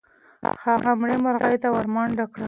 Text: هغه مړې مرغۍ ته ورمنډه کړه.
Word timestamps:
هغه 0.63 0.91
مړې 0.99 1.15
مرغۍ 1.23 1.55
ته 1.63 1.67
ورمنډه 1.75 2.25
کړه. 2.33 2.39